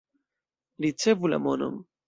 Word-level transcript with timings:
Ricevu 0.85 1.33
la 1.35 1.41
monon. 1.47 1.75